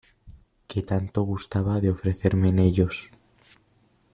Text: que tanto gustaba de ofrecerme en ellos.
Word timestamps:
que 0.67 0.81
tanto 0.81 1.21
gustaba 1.21 1.79
de 1.79 1.91
ofrecerme 1.91 2.49
en 2.49 2.57
ellos. 2.57 3.11